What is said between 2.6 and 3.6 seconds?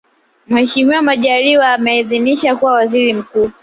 Waziri Mkuu